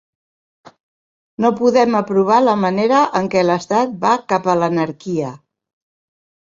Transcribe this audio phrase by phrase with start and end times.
[1.45, 5.39] No podem aprovar la manera en què l'estat va cap a l'anarquia.